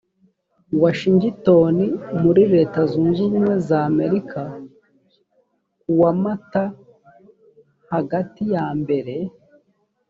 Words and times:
washingitoni 0.81 1.85
muri 2.21 2.43
leta 2.53 2.79
zunze 2.91 3.19
ubumwe 3.27 3.55
za 3.67 3.79
amerika 3.89 4.41
kuwa 5.81 6.11
mata 6.23 6.63
hagati 7.93 8.41
yambere 8.53 9.15